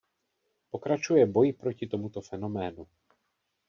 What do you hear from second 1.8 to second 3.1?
tomuto fenoménu.